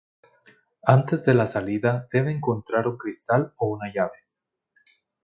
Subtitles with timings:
[0.87, 4.25] Antes de la salida debe encontrar un cristal o una llave.